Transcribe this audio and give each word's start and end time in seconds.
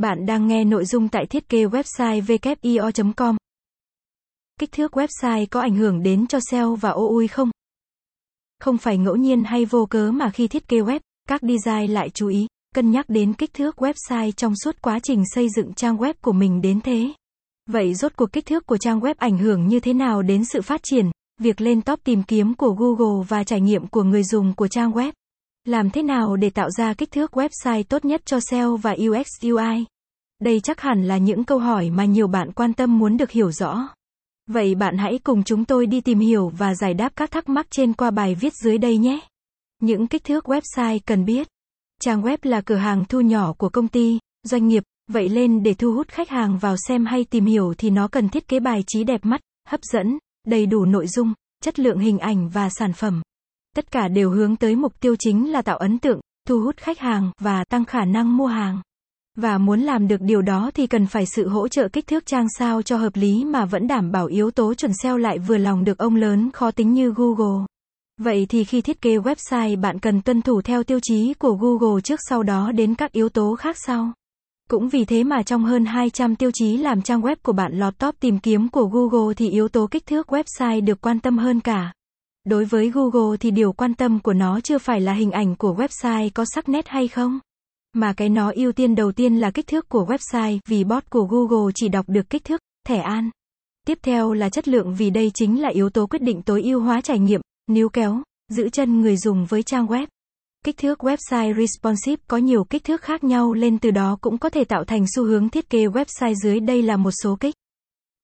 Bạn 0.00 0.26
đang 0.26 0.46
nghe 0.46 0.64
nội 0.64 0.84
dung 0.84 1.08
tại 1.08 1.26
thiết 1.26 1.48
kế 1.48 1.64
website 1.64 2.22
wio.com. 2.22 3.36
Kích 4.60 4.72
thước 4.72 4.96
website 4.96 5.46
có 5.50 5.60
ảnh 5.60 5.76
hưởng 5.76 6.02
đến 6.02 6.26
cho 6.26 6.38
SEO 6.50 6.74
và 6.74 6.90
OUI 6.90 7.26
không? 7.26 7.50
Không 8.60 8.78
phải 8.78 8.98
ngẫu 8.98 9.16
nhiên 9.16 9.44
hay 9.44 9.64
vô 9.64 9.86
cớ 9.86 10.10
mà 10.10 10.30
khi 10.30 10.48
thiết 10.48 10.68
kế 10.68 10.76
web, 10.76 11.00
các 11.28 11.40
design 11.42 11.94
lại 11.94 12.10
chú 12.10 12.28
ý, 12.28 12.46
cân 12.74 12.90
nhắc 12.90 13.04
đến 13.08 13.32
kích 13.32 13.54
thước 13.54 13.82
website 13.82 14.32
trong 14.32 14.52
suốt 14.56 14.82
quá 14.82 14.98
trình 15.02 15.22
xây 15.34 15.48
dựng 15.56 15.74
trang 15.74 15.96
web 15.96 16.14
của 16.20 16.32
mình 16.32 16.60
đến 16.60 16.80
thế. 16.80 17.12
Vậy 17.70 17.94
rốt 17.94 18.12
cuộc 18.16 18.32
kích 18.32 18.46
thước 18.46 18.66
của 18.66 18.76
trang 18.76 19.00
web 19.00 19.14
ảnh 19.18 19.38
hưởng 19.38 19.66
như 19.66 19.80
thế 19.80 19.92
nào 19.92 20.22
đến 20.22 20.44
sự 20.44 20.62
phát 20.62 20.80
triển, 20.82 21.10
việc 21.40 21.60
lên 21.60 21.82
top 21.82 22.00
tìm 22.04 22.22
kiếm 22.22 22.54
của 22.54 22.74
Google 22.78 23.26
và 23.28 23.44
trải 23.44 23.60
nghiệm 23.60 23.86
của 23.86 24.02
người 24.02 24.24
dùng 24.24 24.54
của 24.54 24.68
trang 24.68 24.90
web? 24.92 25.12
Làm 25.64 25.90
thế 25.90 26.02
nào 26.02 26.36
để 26.36 26.50
tạo 26.50 26.70
ra 26.70 26.94
kích 26.94 27.10
thước 27.10 27.36
website 27.36 27.82
tốt 27.82 28.04
nhất 28.04 28.20
cho 28.24 28.40
SEO 28.40 28.76
và 28.76 28.96
UX 29.08 29.26
UI? 29.42 29.84
Đây 30.40 30.60
chắc 30.60 30.80
hẳn 30.80 31.04
là 31.04 31.18
những 31.18 31.44
câu 31.44 31.58
hỏi 31.58 31.90
mà 31.90 32.04
nhiều 32.04 32.26
bạn 32.26 32.52
quan 32.52 32.72
tâm 32.72 32.98
muốn 32.98 33.16
được 33.16 33.30
hiểu 33.30 33.52
rõ. 33.52 33.88
Vậy 34.46 34.74
bạn 34.74 34.98
hãy 34.98 35.18
cùng 35.24 35.42
chúng 35.42 35.64
tôi 35.64 35.86
đi 35.86 36.00
tìm 36.00 36.18
hiểu 36.18 36.48
và 36.48 36.74
giải 36.74 36.94
đáp 36.94 37.12
các 37.16 37.30
thắc 37.30 37.48
mắc 37.48 37.66
trên 37.70 37.92
qua 37.92 38.10
bài 38.10 38.34
viết 38.34 38.52
dưới 38.62 38.78
đây 38.78 38.96
nhé. 38.96 39.20
Những 39.82 40.06
kích 40.06 40.24
thước 40.24 40.44
website 40.44 40.98
cần 41.06 41.24
biết. 41.24 41.48
Trang 42.00 42.22
web 42.22 42.38
là 42.42 42.60
cửa 42.60 42.76
hàng 42.76 43.04
thu 43.08 43.20
nhỏ 43.20 43.52
của 43.52 43.68
công 43.68 43.88
ty, 43.88 44.18
doanh 44.42 44.68
nghiệp, 44.68 44.82
vậy 45.08 45.28
nên 45.28 45.62
để 45.62 45.74
thu 45.74 45.92
hút 45.92 46.08
khách 46.08 46.28
hàng 46.28 46.58
vào 46.58 46.76
xem 46.88 47.06
hay 47.06 47.24
tìm 47.24 47.46
hiểu 47.46 47.74
thì 47.78 47.90
nó 47.90 48.08
cần 48.08 48.28
thiết 48.28 48.48
kế 48.48 48.60
bài 48.60 48.84
trí 48.86 49.04
đẹp 49.04 49.20
mắt, 49.24 49.40
hấp 49.68 49.80
dẫn, 49.82 50.18
đầy 50.46 50.66
đủ 50.66 50.84
nội 50.84 51.06
dung, 51.06 51.32
chất 51.62 51.78
lượng 51.78 51.98
hình 51.98 52.18
ảnh 52.18 52.48
và 52.48 52.68
sản 52.70 52.92
phẩm. 52.92 53.22
Tất 53.76 53.90
cả 53.90 54.08
đều 54.08 54.30
hướng 54.30 54.56
tới 54.56 54.76
mục 54.76 55.00
tiêu 55.00 55.14
chính 55.18 55.52
là 55.52 55.62
tạo 55.62 55.76
ấn 55.76 55.98
tượng, 55.98 56.20
thu 56.48 56.60
hút 56.60 56.76
khách 56.76 56.98
hàng 56.98 57.30
và 57.40 57.64
tăng 57.64 57.84
khả 57.84 58.04
năng 58.04 58.36
mua 58.36 58.46
hàng. 58.46 58.80
Và 59.36 59.58
muốn 59.58 59.80
làm 59.80 60.08
được 60.08 60.20
điều 60.20 60.42
đó 60.42 60.70
thì 60.74 60.86
cần 60.86 61.06
phải 61.06 61.26
sự 61.26 61.48
hỗ 61.48 61.68
trợ 61.68 61.88
kích 61.88 62.06
thước 62.06 62.26
trang 62.26 62.46
sao 62.58 62.82
cho 62.82 62.96
hợp 62.96 63.16
lý 63.16 63.44
mà 63.44 63.64
vẫn 63.64 63.86
đảm 63.86 64.12
bảo 64.12 64.26
yếu 64.26 64.50
tố 64.50 64.74
chuẩn 64.74 64.92
SEO 65.02 65.18
lại 65.18 65.38
vừa 65.38 65.56
lòng 65.56 65.84
được 65.84 65.98
ông 65.98 66.16
lớn 66.16 66.50
khó 66.50 66.70
tính 66.70 66.92
như 66.92 67.12
Google. 67.16 67.66
Vậy 68.20 68.46
thì 68.48 68.64
khi 68.64 68.80
thiết 68.80 69.00
kế 69.00 69.16
website 69.16 69.80
bạn 69.80 69.98
cần 69.98 70.22
tuân 70.22 70.42
thủ 70.42 70.62
theo 70.62 70.82
tiêu 70.82 70.98
chí 71.02 71.34
của 71.34 71.52
Google 71.52 72.00
trước 72.00 72.20
sau 72.28 72.42
đó 72.42 72.72
đến 72.72 72.94
các 72.94 73.12
yếu 73.12 73.28
tố 73.28 73.54
khác 73.54 73.76
sau. 73.78 74.12
Cũng 74.70 74.88
vì 74.88 75.04
thế 75.04 75.24
mà 75.24 75.42
trong 75.42 75.64
hơn 75.64 75.84
200 75.84 76.36
tiêu 76.36 76.50
chí 76.54 76.76
làm 76.76 77.02
trang 77.02 77.20
web 77.20 77.36
của 77.42 77.52
bạn 77.52 77.72
lọt 77.78 77.98
top 77.98 78.14
tìm 78.20 78.38
kiếm 78.38 78.68
của 78.68 78.84
Google 78.84 79.34
thì 79.34 79.50
yếu 79.50 79.68
tố 79.68 79.86
kích 79.86 80.06
thước 80.06 80.32
website 80.32 80.84
được 80.84 81.00
quan 81.00 81.20
tâm 81.20 81.38
hơn 81.38 81.60
cả. 81.60 81.92
Đối 82.44 82.64
với 82.64 82.90
Google 82.90 83.36
thì 83.40 83.50
điều 83.50 83.72
quan 83.72 83.94
tâm 83.94 84.18
của 84.20 84.32
nó 84.32 84.60
chưa 84.60 84.78
phải 84.78 85.00
là 85.00 85.12
hình 85.12 85.30
ảnh 85.30 85.56
của 85.56 85.74
website 85.74 86.30
có 86.34 86.44
sắc 86.54 86.68
nét 86.68 86.88
hay 86.88 87.08
không, 87.08 87.40
mà 87.92 88.12
cái 88.12 88.28
nó 88.28 88.52
ưu 88.54 88.72
tiên 88.72 88.94
đầu 88.94 89.12
tiên 89.12 89.36
là 89.36 89.50
kích 89.50 89.66
thước 89.66 89.88
của 89.88 90.04
website 90.04 90.58
vì 90.68 90.84
bot 90.84 91.10
của 91.10 91.24
Google 91.24 91.72
chỉ 91.74 91.88
đọc 91.88 92.08
được 92.08 92.30
kích 92.30 92.44
thước, 92.44 92.60
thẻ 92.86 93.00
an. 93.00 93.30
Tiếp 93.86 93.98
theo 94.02 94.32
là 94.32 94.48
chất 94.48 94.68
lượng 94.68 94.94
vì 94.94 95.10
đây 95.10 95.30
chính 95.34 95.62
là 95.62 95.68
yếu 95.68 95.90
tố 95.90 96.06
quyết 96.06 96.22
định 96.22 96.42
tối 96.42 96.62
ưu 96.62 96.80
hóa 96.80 97.00
trải 97.00 97.18
nghiệm, 97.18 97.40
níu 97.70 97.88
kéo, 97.88 98.22
giữ 98.48 98.68
chân 98.68 99.00
người 99.00 99.16
dùng 99.16 99.46
với 99.46 99.62
trang 99.62 99.86
web. 99.86 100.06
Kích 100.64 100.76
thước 100.76 101.04
website 101.04 101.54
responsive 101.54 102.22
có 102.28 102.36
nhiều 102.36 102.64
kích 102.64 102.84
thước 102.84 103.02
khác 103.02 103.24
nhau 103.24 103.52
lên 103.52 103.78
từ 103.78 103.90
đó 103.90 104.18
cũng 104.20 104.38
có 104.38 104.48
thể 104.48 104.64
tạo 104.64 104.84
thành 104.84 105.04
xu 105.14 105.24
hướng 105.24 105.48
thiết 105.48 105.70
kế 105.70 105.86
website 105.86 106.34
dưới 106.42 106.60
đây 106.60 106.82
là 106.82 106.96
một 106.96 107.10
số 107.22 107.36
kích 107.40 107.54